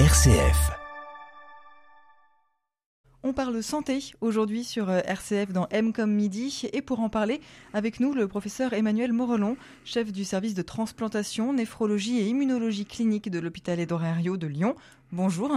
RCF. 0.00 0.72
On 3.22 3.32
parle 3.32 3.62
santé 3.62 4.10
aujourd'hui 4.20 4.64
sur 4.64 4.90
euh, 4.90 4.98
RCF 5.04 5.52
dans 5.52 5.68
M 5.68 5.92
comme 5.92 6.12
midi 6.12 6.68
et 6.72 6.82
pour 6.82 6.98
en 6.98 7.08
parler 7.08 7.40
avec 7.72 8.00
nous 8.00 8.12
le 8.12 8.26
professeur 8.26 8.72
Emmanuel 8.72 9.12
Morelon, 9.12 9.56
chef 9.84 10.10
du 10.10 10.24
service 10.24 10.54
de 10.54 10.62
transplantation, 10.62 11.52
néphrologie 11.52 12.18
et 12.18 12.26
immunologie 12.26 12.86
clinique 12.86 13.30
de 13.30 13.38
l'hôpital 13.38 13.78
Edorario 13.78 14.36
de 14.36 14.48
Lyon. 14.48 14.74
Bonjour. 15.12 15.52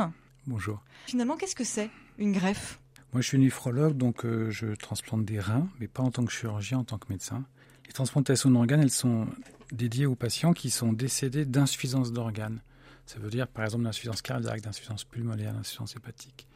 Bonjour. 0.46 0.84
Finalement, 1.08 1.36
qu'est-ce 1.36 1.56
que 1.56 1.64
c'est 1.64 1.90
une 2.20 2.32
greffe? 2.32 2.80
Moi 3.14 3.24
je 3.24 3.30
suis 3.30 3.40
néphrologue 3.40 3.98
donc 3.98 4.24
euh, 4.24 4.52
je 4.52 4.68
transplante 4.76 5.26
des 5.26 5.40
reins 5.40 5.68
mais 5.80 5.88
pas 5.88 6.04
en 6.04 6.12
tant 6.12 6.24
que 6.24 6.32
chirurgien, 6.32 6.78
en 6.78 6.84
tant 6.84 7.00
que 7.00 7.08
médecin. 7.10 7.44
Les 7.88 7.94
transplantations 7.94 8.52
d'organes, 8.52 8.82
elles 8.82 8.92
sont 8.92 9.26
dédiées 9.72 10.06
aux 10.06 10.16
patients 10.16 10.54
qui 10.54 10.70
sont 10.70 10.94
décédés 10.94 11.46
d'insuffisance 11.46 12.12
d'organes. 12.12 12.62
Ça 13.08 13.20
veut 13.20 13.30
dire 13.30 13.48
par 13.48 13.64
exemple 13.64 13.86
d'insuffisance 13.86 14.22
cardiaque, 14.22 14.62
d'insuffisance 14.62 15.06
pulmonaire, 15.06 15.54
d'insuffisance 15.54 15.96
hépatique, 15.96 16.48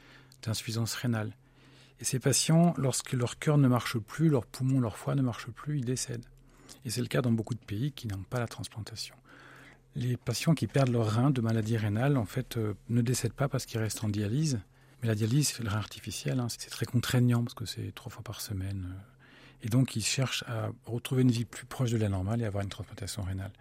d'insuffisance 0.44 0.94
rénale. 0.96 1.32
Et 2.02 2.04
ces 2.04 2.20
patients, 2.20 2.74
lorsque 2.78 3.14
leur 3.14 3.40
cœur 3.40 3.58
ne 3.58 3.68
marche 3.68 3.98
plus, 3.98 4.28
leur 4.28 4.46
poumon, 4.46 4.82
leur 4.82 4.98
foie 4.98 5.16
ne 5.16 5.22
marche 5.22 5.48
plus, 5.48 5.80
ils 5.80 5.86
décèdent. 5.86 6.26
Et 6.84 6.90
c'est 6.90 7.02
le 7.02 7.08
cas 7.08 7.22
dans 7.22 7.32
beaucoup 7.32 7.54
de 7.54 7.60
pays 7.60 7.94
qui 7.94 8.08
n'ont 8.08 8.24
pas 8.24 8.40
la 8.40 8.48
transplantation. 8.48 9.16
Les 9.96 10.18
patients 10.18 10.54
qui 10.54 10.68
perdent 10.68 10.90
leur 10.90 11.10
rein 11.10 11.30
de 11.30 11.40
maladie 11.42 11.78
rénale, 11.78 12.18
en 12.18 12.26
fait, 12.26 12.58
euh, 12.58 12.74
ne 12.90 13.02
décèdent 13.02 13.34
pas 13.34 13.48
parce 13.48 13.66
qu'ils 13.66 13.80
restent 13.80 14.04
en 14.04 14.10
dialyse. 14.10 14.60
Mais 15.02 15.08
la 15.08 15.16
dialyse, 15.16 15.50
c'est 15.50 15.64
le 15.64 15.70
rein 15.70 15.78
artificiel, 15.78 16.40
hein, 16.40 16.48
c'est 16.50 16.70
très 16.70 16.86
contraignant 16.86 17.44
parce 17.44 17.54
que 17.54 17.66
c'est 17.66 17.94
trois 17.94 18.12
fois 18.12 18.24
par 18.24 18.42
semaine. 18.42 18.90
Euh, 18.90 19.66
et 19.66 19.70
donc, 19.70 19.96
ils 19.96 20.04
cherchent 20.04 20.44
à 20.48 20.70
retrouver 20.86 21.22
une 21.22 21.32
vie 21.32 21.46
plus 21.46 21.66
proche 21.66 21.92
de 21.92 21.98
la 21.98 22.10
normale 22.10 22.42
et 22.42 22.46
avoir 22.46 22.64
une 22.64 22.70
transplantation 22.70 23.22
rénale. 23.24 23.52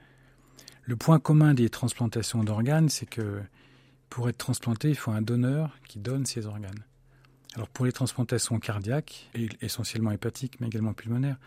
Le 0.83 0.97
point 0.97 1.19
commun 1.19 1.55
des 1.55 1.69
transplantations 1.69 2.43
d'organes, 2.43 2.89
c'est 2.89 3.07
que 3.07 3.41
pour 4.09 4.29
être 4.29 4.39
transplanté, 4.39 4.89
il 4.89 4.97
faut 4.97 5.13
un 5.13 5.23
donneur 5.23 5.77
qui 5.89 5.99
donne 5.99 6.27
ses 6.27 6.47
organes. 6.47 6.85
Alors 7.55 7.69
pour 7.69 7.85
les 7.85 7.93
transplantations 7.93 8.59
cardiaques, 8.59 9.31
et 9.35 9.49
essentiellement 9.61 10.13
hépatiques, 10.13 10.61
mais 10.61 10.69
également 10.69 10.93
pulmonaires, 10.93 11.39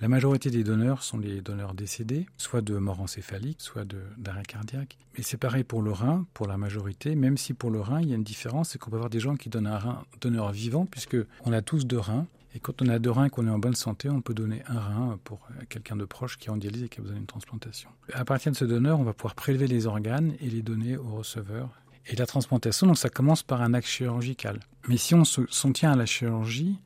la 0.00 0.08
majorité 0.08 0.50
des 0.50 0.64
donneurs 0.64 1.04
sont 1.04 1.18
les 1.18 1.40
donneurs 1.40 1.74
décédés, 1.74 2.26
soit 2.36 2.62
de 2.62 2.76
mort 2.78 3.00
encéphalique, 3.00 3.60
soit 3.60 3.86
d'arrêt 4.18 4.42
cardiaque. 4.42 4.98
Mais 5.16 5.22
c'est 5.22 5.36
pareil 5.36 5.62
pour 5.62 5.82
le 5.82 5.92
rein, 5.92 6.26
pour 6.34 6.48
la 6.48 6.56
majorité, 6.56 7.14
même 7.14 7.36
si 7.36 7.54
pour 7.54 7.70
le 7.70 7.80
rein, 7.80 8.00
il 8.00 8.08
y 8.08 8.12
a 8.12 8.16
une 8.16 8.24
différence, 8.24 8.70
c'est 8.70 8.78
qu'on 8.78 8.90
peut 8.90 8.96
avoir 8.96 9.10
des 9.10 9.20
gens 9.20 9.36
qui 9.36 9.48
donnent 9.48 9.68
un 9.68 9.78
rein 9.78 10.04
donneur 10.20 10.50
vivant, 10.50 10.84
puisque 10.86 11.16
on 11.44 11.52
a 11.52 11.62
tous 11.62 11.84
deux 11.84 11.98
reins, 11.98 12.26
et 12.54 12.60
quand 12.60 12.80
on 12.82 12.88
a 12.88 13.00
deux 13.00 13.10
reins 13.10 13.26
et 13.26 13.30
qu'on 13.30 13.48
est 13.48 13.50
en 13.50 13.58
bonne 13.58 13.74
santé, 13.74 14.08
on 14.08 14.20
peut 14.20 14.32
donner 14.32 14.62
un 14.68 14.78
rein 14.78 15.18
pour 15.24 15.48
quelqu'un 15.68 15.96
de 15.96 16.04
proche 16.04 16.38
qui 16.38 16.46
est 16.46 16.50
en 16.50 16.56
dialyse 16.56 16.84
et 16.84 16.88
qui 16.88 17.00
a 17.00 17.02
besoin 17.02 17.16
d'une 17.16 17.26
transplantation. 17.26 17.90
À 18.12 18.24
partir 18.24 18.52
de 18.52 18.56
ce 18.56 18.64
donneur, 18.64 19.00
on 19.00 19.02
va 19.02 19.12
pouvoir 19.12 19.34
prélever 19.34 19.66
les 19.66 19.86
organes 19.86 20.34
et 20.40 20.48
les 20.48 20.62
donner 20.62 20.96
au 20.96 21.16
receveur. 21.16 21.68
Et 22.06 22.14
la 22.14 22.26
transplantation, 22.26 22.86
donc 22.86 22.96
ça 22.96 23.08
commence 23.08 23.42
par 23.42 23.60
un 23.60 23.74
acte 23.74 23.88
chirurgical. 23.88 24.60
Mais 24.88 24.98
si 24.98 25.14
on 25.14 25.24
s'en 25.24 25.72
tient 25.72 25.92
à 25.92 25.96
la 25.96 26.06
chirurgie 26.06 26.78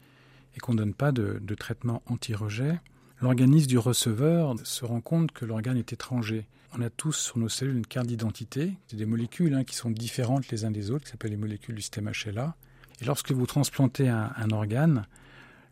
et 0.55 0.59
qu'on 0.59 0.73
ne 0.73 0.79
donne 0.79 0.95
pas 0.95 1.13
de, 1.13 1.55
traitement 1.55 2.03
anti-rejet, 2.07 2.81
l'organisme 3.21 3.67
du 3.67 3.79
receveur 3.79 4.55
se 4.65 4.87
rend 4.87 5.03
compte 5.03 5.33
que 5.33 5.45
l'organe 5.45 5.77
est 5.77 5.93
étranger. 5.93 6.47
On 6.73 6.81
a 6.81 6.89
tous 6.89 7.13
sur 7.13 7.39
nos 7.39 7.49
cellules 7.49 7.77
une 7.77 7.87
carte 7.87 8.07
d'identité, 8.07 8.75
c'est 8.87 8.97
des 8.97 9.07
molécules 9.07 9.55
hein, 9.55 9.65
qui 9.65 9.75
sont 9.75 9.91
différentes 9.91 10.49
les 10.49 10.65
uns 10.65 10.71
des 10.71 10.91
autres, 10.91 11.05
qui 11.05 11.11
s'appellent 11.11 11.31
les 11.31 11.37
molécules 11.37 11.75
du 11.75 11.83
système 11.83 12.11
HLA. 12.11 12.55
Et 13.01 13.05
lorsque 13.05 13.33
vous 13.33 13.47
transplantez 13.47 14.09
un 14.09 14.51
organe, 14.51 15.07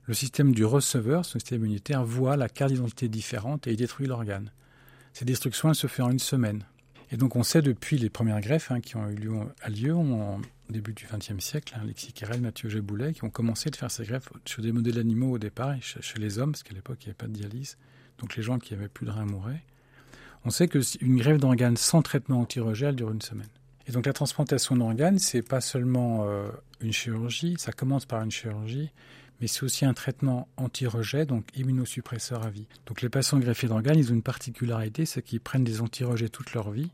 le 0.06 0.14
système 0.14 0.54
du 0.54 0.64
receveur, 0.64 1.24
ce 1.24 1.38
système 1.38 1.60
immunitaire, 1.60 2.04
voit 2.04 2.36
la 2.36 2.48
carte 2.48 2.72
d'identité 2.72 3.08
différente 3.08 3.66
et 3.66 3.72
il 3.72 3.76
détruit 3.76 4.06
l'organe. 4.06 4.50
Cette 5.12 5.28
destruction, 5.28 5.72
se 5.74 5.86
fait 5.86 6.02
en 6.02 6.10
une 6.10 6.18
semaine. 6.18 6.64
Et 7.10 7.16
donc 7.16 7.36
on 7.36 7.42
sait 7.42 7.62
depuis 7.62 7.98
les 7.98 8.10
premières 8.10 8.40
greffes 8.40 8.70
hein, 8.70 8.80
qui 8.80 8.96
ont 8.96 9.08
eu 9.08 9.14
lieu, 9.14 9.32
à 9.62 9.68
au 10.68 10.72
début 10.72 10.92
du 10.92 11.06
XXe 11.06 11.42
siècle, 11.42 11.74
hein, 11.76 11.82
Alexis 11.82 12.12
Carrel, 12.12 12.40
Mathieu 12.40 12.68
Géboulet, 12.68 13.12
qui 13.12 13.24
ont 13.24 13.30
commencé 13.30 13.70
de 13.70 13.76
faire 13.76 13.90
ces 13.90 14.04
greffes 14.04 14.28
sur 14.44 14.62
des 14.62 14.72
modèles 14.72 14.98
animaux 14.98 15.32
au 15.32 15.38
départ, 15.38 15.74
chez, 15.80 16.18
les 16.18 16.38
hommes, 16.38 16.52
parce 16.52 16.64
qu'à 16.64 16.74
l'époque 16.74 16.98
il 17.02 17.06
n'y 17.06 17.10
avait 17.10 17.14
pas 17.14 17.28
de 17.28 17.32
dialyse, 17.32 17.76
donc 18.18 18.36
les 18.36 18.42
gens 18.42 18.58
qui 18.58 18.74
avaient 18.74 18.88
plus 18.88 19.06
de 19.06 19.10
reins 19.10 19.24
mouraient. 19.24 19.62
On 20.44 20.50
sait 20.50 20.68
qu'une 20.68 21.16
greffe 21.16 21.38
d'organes 21.38 21.76
sans 21.76 22.02
traitement 22.02 22.40
anti-rejet, 22.40 22.92
dure 22.92 23.10
une 23.10 23.22
semaine. 23.22 23.48
Et 23.86 23.92
donc 23.92 24.06
la 24.06 24.12
transplantation 24.12 24.74
d'organes, 24.76 25.18
c'est 25.18 25.42
pas 25.42 25.60
seulement 25.60 26.26
euh, 26.26 26.48
une 26.80 26.92
chirurgie, 26.92 27.54
ça 27.58 27.72
commence 27.72 28.04
par 28.04 28.22
une 28.22 28.32
chirurgie, 28.32 28.90
mais 29.40 29.46
c'est 29.46 29.62
aussi 29.62 29.84
un 29.84 29.94
traitement 29.94 30.48
anti-rejet, 30.56 31.26
donc 31.26 31.46
immunosuppresseur 31.56 32.44
à 32.44 32.50
vie. 32.50 32.66
Donc 32.86 33.02
les 33.02 33.08
patients 33.08 33.38
greffés 33.38 33.68
d'organes, 33.68 33.98
ils 33.98 34.10
ont 34.10 34.14
une 34.14 34.22
particularité, 34.22 35.06
c'est 35.06 35.22
qu'ils 35.22 35.40
prennent 35.40 35.64
des 35.64 35.80
anti-rejets 35.80 36.28
toute 36.28 36.54
leur 36.54 36.70
vie, 36.70 36.90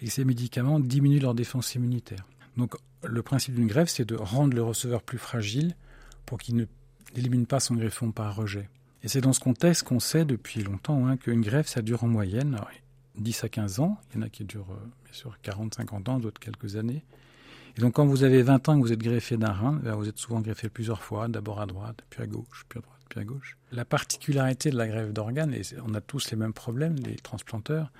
et 0.00 0.08
ces 0.08 0.24
médicaments 0.24 0.80
diminuent 0.80 1.20
leur 1.20 1.34
défense 1.34 1.74
immunitaire. 1.74 2.26
Donc 2.56 2.76
le 3.02 3.22
principe 3.22 3.54
d'une 3.54 3.66
greffe, 3.66 3.90
c'est 3.90 4.04
de 4.04 4.16
rendre 4.16 4.54
le 4.54 4.62
receveur 4.62 5.02
plus 5.02 5.18
fragile 5.18 5.74
pour 6.26 6.38
qu'il 6.38 6.66
n'élimine 7.14 7.46
pas 7.46 7.60
son 7.60 7.74
greffon 7.74 8.12
par 8.12 8.34
rejet. 8.34 8.68
Et 9.02 9.08
c'est 9.08 9.20
dans 9.20 9.34
ce 9.34 9.40
contexte 9.40 9.82
qu'on 9.82 10.00
sait 10.00 10.24
depuis 10.24 10.62
longtemps 10.62 11.06
hein, 11.06 11.16
qu'une 11.16 11.42
greffe, 11.42 11.68
ça 11.68 11.82
dure 11.82 12.04
en 12.04 12.08
moyenne 12.08 12.58
10 13.16 13.44
à 13.44 13.48
15 13.48 13.80
ans. 13.80 13.98
Il 14.10 14.16
y 14.16 14.22
en 14.22 14.26
a 14.26 14.28
qui 14.30 14.44
durent 14.44 14.72
euh, 14.72 14.86
bien 15.04 15.12
sûr 15.12 15.38
40, 15.42 15.74
50 15.74 16.08
ans, 16.08 16.18
d'autres 16.18 16.40
quelques 16.40 16.76
années. 16.76 17.04
Et 17.76 17.80
donc 17.80 17.94
quand 17.94 18.06
vous 18.06 18.22
avez 18.22 18.42
20 18.42 18.68
ans 18.68 18.76
que 18.76 18.86
vous 18.86 18.92
êtes 18.92 19.02
greffé 19.02 19.36
d'un 19.36 19.52
rein, 19.52 19.72
ben, 19.82 19.94
vous 19.94 20.08
êtes 20.08 20.18
souvent 20.18 20.40
greffé 20.40 20.68
plusieurs 20.68 21.02
fois, 21.02 21.28
d'abord 21.28 21.60
à 21.60 21.66
droite, 21.66 22.02
puis 22.10 22.22
à 22.22 22.26
gauche, 22.26 22.64
puis 22.68 22.78
à 22.78 22.82
droite, 22.82 23.00
puis 23.08 23.20
à 23.20 23.24
gauche. 23.24 23.56
La 23.72 23.84
particularité 23.84 24.70
de 24.70 24.76
la 24.76 24.86
greffe 24.86 25.12
d'organes, 25.12 25.52
et 25.52 25.62
on 25.84 25.94
a 25.94 26.00
tous 26.00 26.30
les 26.30 26.36
mêmes 26.36 26.52
problèmes, 26.52 26.96
les 26.96 27.16
transplanteurs, 27.16 27.90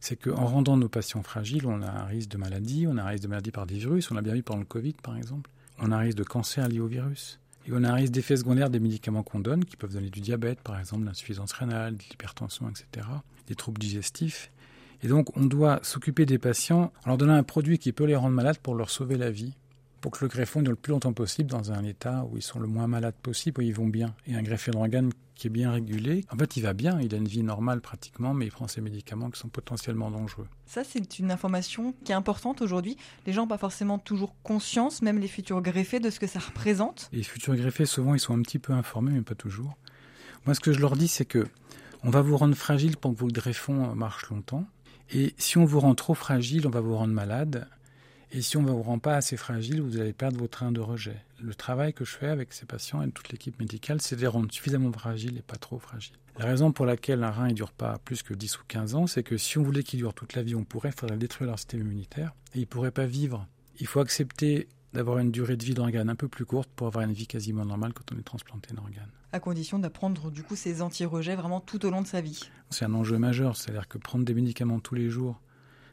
c'est 0.00 0.16
qu'en 0.16 0.46
rendant 0.46 0.76
nos 0.76 0.88
patients 0.88 1.22
fragiles, 1.22 1.66
on 1.66 1.82
a 1.82 1.90
un 1.90 2.04
risque 2.04 2.28
de 2.28 2.36
maladie, 2.36 2.86
on 2.86 2.96
a 2.96 3.02
un 3.02 3.06
risque 3.06 3.24
de 3.24 3.28
maladie 3.28 3.50
par 3.50 3.66
des 3.66 3.76
virus, 3.76 4.10
on 4.10 4.16
a 4.16 4.22
bien 4.22 4.34
vu 4.34 4.42
pendant 4.42 4.60
le 4.60 4.66
Covid 4.66 4.94
par 5.02 5.16
exemple, 5.16 5.50
on 5.78 5.90
a 5.90 5.96
un 5.96 6.00
risque 6.00 6.18
de 6.18 6.24
cancer 6.24 6.68
lié 6.68 6.80
au 6.80 6.86
virus. 6.86 7.40
Et 7.66 7.70
on 7.72 7.82
a 7.82 7.90
un 7.90 7.94
risque 7.94 8.12
d'effets 8.12 8.36
secondaires 8.36 8.68
des 8.68 8.80
médicaments 8.80 9.22
qu'on 9.22 9.40
donne, 9.40 9.64
qui 9.64 9.76
peuvent 9.76 9.92
donner 9.92 10.10
du 10.10 10.20
diabète, 10.20 10.60
par 10.60 10.78
exemple, 10.78 11.06
l'insuffisance 11.06 11.52
rénale, 11.52 11.96
de 11.96 12.02
l'hypertension, 12.10 12.68
etc., 12.68 13.06
des 13.46 13.54
troubles 13.54 13.78
digestifs. 13.78 14.50
Et 15.04 15.08
donc, 15.08 15.36
on 15.36 15.44
doit 15.44 15.80
s'occuper 15.82 16.24
des 16.24 16.38
patients 16.38 16.90
en 17.04 17.08
leur 17.08 17.18
donnant 17.18 17.34
un 17.34 17.42
produit 17.42 17.78
qui 17.78 17.92
peut 17.92 18.04
les 18.04 18.16
rendre 18.16 18.34
malades 18.34 18.56
pour 18.56 18.74
leur 18.74 18.88
sauver 18.88 19.18
la 19.18 19.30
vie, 19.30 19.52
pour 20.00 20.12
que 20.12 20.24
le 20.24 20.28
greffon 20.28 20.62
dure 20.62 20.70
le 20.70 20.76
plus 20.76 20.92
longtemps 20.92 21.12
possible 21.12 21.50
dans 21.50 21.72
un 21.72 21.84
état 21.84 22.24
où 22.30 22.38
ils 22.38 22.42
sont 22.42 22.58
le 22.58 22.66
moins 22.66 22.86
malades 22.86 23.14
possible, 23.22 23.60
où 23.60 23.62
ils 23.62 23.74
vont 23.74 23.86
bien. 23.86 24.14
Et 24.26 24.34
un 24.34 24.42
greffé 24.42 24.70
d'organe 24.70 25.12
qui 25.34 25.48
est 25.48 25.50
bien 25.50 25.72
régulé, 25.72 26.24
en 26.32 26.38
fait, 26.38 26.56
il 26.56 26.62
va 26.62 26.72
bien, 26.72 26.98
il 27.02 27.14
a 27.14 27.18
une 27.18 27.28
vie 27.28 27.42
normale 27.42 27.82
pratiquement, 27.82 28.32
mais 28.32 28.46
il 28.46 28.50
prend 28.50 28.66
ses 28.66 28.80
médicaments 28.80 29.30
qui 29.30 29.38
sont 29.38 29.48
potentiellement 29.48 30.10
dangereux. 30.10 30.48
Ça, 30.64 30.84
c'est 30.84 31.18
une 31.18 31.30
information 31.30 31.94
qui 32.02 32.12
est 32.12 32.14
importante 32.14 32.62
aujourd'hui. 32.62 32.96
Les 33.26 33.34
gens 33.34 33.42
n'ont 33.42 33.48
pas 33.48 33.58
forcément 33.58 33.98
toujours 33.98 34.34
conscience, 34.42 35.02
même 35.02 35.18
les 35.18 35.28
futurs 35.28 35.60
greffés, 35.60 36.00
de 36.00 36.08
ce 36.08 36.18
que 36.18 36.26
ça 36.26 36.38
représente. 36.38 37.10
Les 37.12 37.24
futurs 37.24 37.56
greffés, 37.56 37.84
souvent, 37.84 38.14
ils 38.14 38.20
sont 38.20 38.34
un 38.34 38.40
petit 38.40 38.58
peu 38.58 38.72
informés, 38.72 39.10
mais 39.10 39.20
pas 39.20 39.34
toujours. 39.34 39.76
Moi, 40.46 40.54
ce 40.54 40.60
que 40.60 40.72
je 40.72 40.80
leur 40.80 40.96
dis, 40.96 41.08
c'est 41.08 41.26
que 41.26 41.46
on 42.04 42.10
va 42.10 42.22
vous 42.22 42.38
rendre 42.38 42.54
fragile 42.54 42.96
pour 42.96 43.12
que 43.12 43.18
vos 43.18 43.28
greffons 43.28 43.94
marchent 43.94 44.30
longtemps. 44.30 44.66
Et 45.12 45.34
si 45.38 45.58
on 45.58 45.64
vous 45.64 45.80
rend 45.80 45.94
trop 45.94 46.14
fragile, 46.14 46.66
on 46.66 46.70
va 46.70 46.80
vous 46.80 46.96
rendre 46.96 47.12
malade. 47.12 47.68
Et 48.32 48.42
si 48.42 48.56
on 48.56 48.62
ne 48.62 48.70
vous 48.70 48.82
rend 48.82 48.98
pas 48.98 49.14
assez 49.14 49.36
fragile, 49.36 49.80
vous 49.80 50.00
allez 50.00 50.12
perdre 50.12 50.38
vos 50.38 50.48
trains 50.48 50.72
de 50.72 50.80
rejet. 50.80 51.22
Le 51.40 51.54
travail 51.54 51.92
que 51.92 52.04
je 52.04 52.12
fais 52.12 52.26
avec 52.26 52.52
ces 52.52 52.66
patients 52.66 53.00
et 53.00 53.10
toute 53.10 53.30
l'équipe 53.30 53.58
médicale, 53.60 54.00
c'est 54.00 54.16
de 54.16 54.22
les 54.22 54.26
rendre 54.26 54.52
suffisamment 54.52 54.90
fragiles 54.92 55.38
et 55.38 55.42
pas 55.42 55.56
trop 55.56 55.78
fragiles. 55.78 56.16
La 56.38 56.46
raison 56.46 56.72
pour 56.72 56.84
laquelle 56.84 57.22
un 57.22 57.30
rein 57.30 57.48
ne 57.48 57.52
dure 57.52 57.70
pas 57.70 57.98
plus 58.04 58.24
que 58.24 58.34
10 58.34 58.58
ou 58.58 58.62
15 58.66 58.94
ans, 58.96 59.06
c'est 59.06 59.22
que 59.22 59.36
si 59.36 59.56
on 59.58 59.62
voulait 59.62 59.84
qu'il 59.84 60.00
dure 60.00 60.14
toute 60.14 60.34
la 60.34 60.42
vie, 60.42 60.56
on 60.56 60.64
pourrait, 60.64 60.88
il 60.88 60.98
faudrait 60.98 61.16
détruire 61.16 61.48
leur 61.48 61.58
système 61.58 61.82
immunitaire 61.82 62.34
et 62.54 62.58
ils 62.58 62.62
ne 62.62 62.66
pourraient 62.66 62.90
pas 62.90 63.06
vivre. 63.06 63.46
Il 63.78 63.86
faut 63.86 64.00
accepter 64.00 64.66
d'avoir 64.94 65.18
une 65.18 65.32
durée 65.32 65.56
de 65.56 65.64
vie 65.64 65.74
d'organe 65.74 66.08
un 66.08 66.14
peu 66.14 66.28
plus 66.28 66.46
courte 66.46 66.70
pour 66.74 66.86
avoir 66.86 67.04
une 67.04 67.12
vie 67.12 67.26
quasiment 67.26 67.64
normale 67.64 67.92
quand 67.92 68.14
on 68.14 68.18
est 68.18 68.22
transplanté 68.22 68.72
d'organe. 68.72 69.10
À 69.32 69.40
condition 69.40 69.80
d'apprendre 69.80 70.30
du 70.30 70.44
coup 70.44 70.54
ces 70.54 70.80
anti-rejets 70.80 71.34
vraiment 71.34 71.60
tout 71.60 71.84
au 71.84 71.90
long 71.90 72.00
de 72.00 72.06
sa 72.06 72.20
vie. 72.20 72.48
C'est 72.70 72.84
un 72.84 72.94
enjeu 72.94 73.18
majeur, 73.18 73.56
c'est-à-dire 73.56 73.88
que 73.88 73.98
prendre 73.98 74.24
des 74.24 74.34
médicaments 74.34 74.78
tous 74.78 74.94
les 74.94 75.10
jours, 75.10 75.40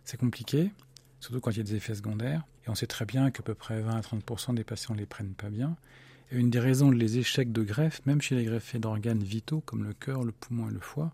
c'est 0.06 0.18
compliqué, 0.18 0.72
surtout 1.20 1.40
quand 1.40 1.50
il 1.50 1.58
y 1.58 1.62
a 1.62 1.64
des 1.64 1.76
effets 1.76 1.96
secondaires. 1.96 2.44
Et 2.68 2.70
on 2.70 2.76
sait 2.76 2.86
très 2.86 3.06
bien 3.06 3.32
qu'à 3.32 3.42
peu 3.42 3.56
près 3.56 3.82
20 3.82 3.96
à 3.96 4.02
30 4.02 4.56
des 4.56 4.64
patients 4.64 4.94
ne 4.94 5.00
les 5.00 5.08
prennent 5.08 5.34
pas 5.34 5.50
bien. 5.50 5.76
Et 6.32 6.38
une 6.38 6.52
des 6.52 6.60
raisons 6.60 6.92
des 6.92 7.18
échecs 7.18 7.52
de 7.52 7.64
greffe, 7.64 8.06
même 8.06 8.22
chez 8.22 8.36
les 8.36 8.46
greffés 8.46 8.78
d'organes 8.78 9.24
vitaux 9.24 9.62
comme 9.62 9.84
le 9.84 9.94
cœur, 9.94 10.24
le 10.24 10.32
poumon 10.32 10.70
et 10.70 10.74
le 10.74 10.80
foie, 10.80 11.12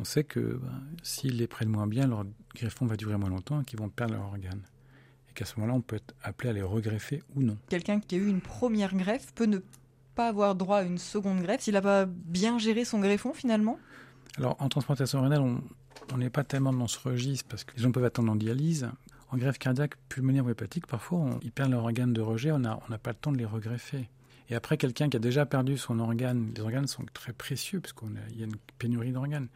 on 0.00 0.04
sait 0.04 0.24
que 0.24 0.40
ben, 0.40 0.82
s'ils 1.02 1.36
les 1.36 1.46
prennent 1.46 1.68
moins 1.68 1.86
bien, 1.86 2.06
leur 2.06 2.24
greffon 2.54 2.86
va 2.86 2.96
durer 2.96 3.18
moins 3.18 3.28
longtemps 3.28 3.60
et 3.60 3.64
qu'ils 3.64 3.78
vont 3.78 3.90
perdre 3.90 4.14
leur 4.14 4.24
organe 4.24 4.62
qu'à 5.38 5.44
ce 5.44 5.54
moment-là, 5.60 5.74
on 5.74 5.80
peut 5.80 5.96
être 5.96 6.14
appelé 6.22 6.50
à 6.50 6.52
les 6.52 6.62
regreffer 6.62 7.22
ou 7.36 7.42
non. 7.42 7.56
Quelqu'un 7.68 8.00
qui 8.00 8.16
a 8.16 8.18
eu 8.18 8.26
une 8.26 8.40
première 8.40 8.94
greffe 8.94 9.32
peut 9.34 9.46
ne 9.46 9.58
pas 10.16 10.28
avoir 10.28 10.56
droit 10.56 10.78
à 10.78 10.82
une 10.82 10.98
seconde 10.98 11.42
greffe 11.42 11.60
s'il 11.60 11.74
n'a 11.74 11.80
pas 11.80 12.06
bien 12.06 12.58
géré 12.58 12.84
son 12.84 12.98
greffon 12.98 13.32
finalement? 13.32 13.78
Alors 14.36 14.56
en 14.58 14.68
transplantation 14.68 15.22
rénale, 15.22 15.42
on 16.12 16.18
n'est 16.18 16.30
pas 16.30 16.42
tellement 16.42 16.72
dans 16.72 16.88
ce 16.88 16.98
registre 16.98 17.46
parce 17.48 17.62
que 17.62 17.76
les 17.76 17.82
gens 17.82 17.92
peuvent 17.92 18.04
attendre 18.04 18.32
en 18.32 18.36
dialyse. 18.36 18.88
En 19.30 19.36
greffe 19.36 19.58
cardiaque, 19.58 19.94
pulmonaire 20.08 20.44
ou 20.44 20.50
hépatique, 20.50 20.86
parfois 20.86 21.38
ils 21.42 21.52
perdent 21.52 21.70
leur 21.70 21.84
organe 21.84 22.12
de 22.12 22.20
rejet, 22.20 22.50
on 22.50 22.58
n'a 22.58 22.78
pas 23.00 23.10
le 23.10 23.16
temps 23.16 23.30
de 23.30 23.38
les 23.38 23.44
regreffer. 23.44 24.08
Et 24.50 24.54
après, 24.54 24.78
quelqu'un 24.78 25.10
qui 25.10 25.16
a 25.16 25.20
déjà 25.20 25.44
perdu 25.44 25.76
son 25.76 26.00
organe, 26.00 26.52
les 26.56 26.62
organes 26.62 26.86
sont 26.86 27.04
très 27.12 27.32
précieux 27.32 27.80
parce 27.80 27.92
qu'il 27.92 28.08
y 28.38 28.42
a 28.42 28.46
une 28.46 28.56
pénurie 28.78 29.12
d'organes. 29.12 29.48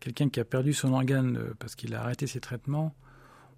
Quelqu'un 0.00 0.28
qui 0.28 0.40
a 0.40 0.44
perdu 0.44 0.74
son 0.74 0.92
organe 0.92 1.36
euh, 1.36 1.54
parce 1.58 1.76
qu'il 1.76 1.94
a 1.94 2.02
arrêté 2.02 2.26
ses 2.26 2.40
traitements, 2.40 2.94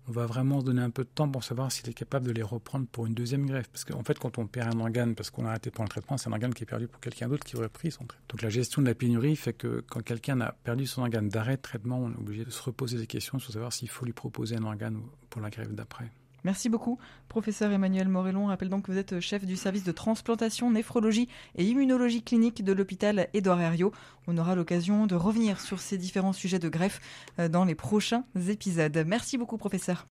on 0.08 0.12
va 0.12 0.26
vraiment 0.26 0.60
se 0.60 0.64
donner 0.64 0.82
un 0.82 0.90
peu 0.90 1.04
de 1.04 1.08
temps 1.08 1.28
pour 1.28 1.42
savoir 1.42 1.72
s'il 1.72 1.88
est 1.88 1.94
capable 1.94 2.26
de 2.26 2.32
les 2.32 2.42
reprendre 2.42 2.86
pour 2.86 3.06
une 3.06 3.14
deuxième 3.14 3.46
greffe. 3.46 3.68
Parce 3.68 3.84
qu'en 3.84 4.02
fait, 4.04 4.18
quand 4.18 4.38
on 4.38 4.46
perd 4.46 4.74
un 4.74 4.80
organe 4.80 5.14
parce 5.14 5.30
qu'on 5.30 5.44
a 5.46 5.50
arrêté 5.50 5.70
pendant 5.70 5.84
le 5.84 5.90
traitement, 5.90 6.16
c'est 6.16 6.28
un 6.28 6.32
organe 6.32 6.54
qui 6.54 6.62
est 6.62 6.66
perdu 6.66 6.86
pour 6.86 7.00
quelqu'un 7.00 7.28
d'autre 7.28 7.44
qui 7.44 7.56
aurait 7.56 7.68
pris 7.68 7.90
son 7.90 8.04
traitement. 8.04 8.26
Donc 8.28 8.42
la 8.42 8.50
gestion 8.50 8.82
de 8.82 8.86
la 8.86 8.94
pénurie 8.94 9.36
fait 9.36 9.52
que 9.52 9.84
quand 9.88 10.02
quelqu'un 10.02 10.40
a 10.40 10.52
perdu 10.52 10.86
son 10.86 11.02
organe 11.02 11.28
d'arrêt 11.28 11.56
de 11.56 11.62
traitement, 11.62 11.98
on 11.98 12.10
est 12.10 12.16
obligé 12.16 12.44
de 12.44 12.50
se 12.50 12.62
reposer 12.62 12.98
des 12.98 13.06
questions 13.06 13.38
sur 13.38 13.52
savoir 13.52 13.72
s'il 13.72 13.88
faut 13.88 14.04
lui 14.04 14.12
proposer 14.12 14.56
un 14.56 14.64
organe 14.64 15.00
pour 15.30 15.40
la 15.40 15.50
greffe 15.50 15.72
d'après. 15.72 16.10
Merci 16.44 16.68
beaucoup, 16.68 16.98
professeur 17.28 17.72
Emmanuel 17.72 18.08
Morellon. 18.08 18.46
Rappelle 18.46 18.68
donc 18.68 18.84
que 18.84 18.92
vous 18.92 18.98
êtes 18.98 19.20
chef 19.20 19.44
du 19.44 19.56
service 19.56 19.84
de 19.84 19.92
transplantation, 19.92 20.70
néphrologie 20.70 21.28
et 21.56 21.64
immunologie 21.64 22.22
clinique 22.22 22.62
de 22.62 22.72
l'hôpital 22.72 23.28
Édouard 23.32 23.60
Herriot. 23.60 23.92
On 24.26 24.36
aura 24.36 24.54
l'occasion 24.54 25.06
de 25.06 25.14
revenir 25.14 25.60
sur 25.60 25.80
ces 25.80 25.98
différents 25.98 26.32
sujets 26.32 26.58
de 26.58 26.68
greffe 26.68 27.00
euh, 27.38 27.48
dans 27.48 27.64
les 27.64 27.74
prochains 27.74 28.24
épisodes. 28.48 29.04
Merci 29.06 29.38
beaucoup, 29.38 29.56
professeur. 29.56 30.04